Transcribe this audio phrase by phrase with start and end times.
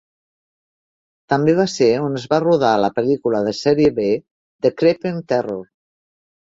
[1.33, 4.09] També va ser on es va rodar la pel·lícula de sèrie B
[4.67, 5.63] "The Creeping Terror".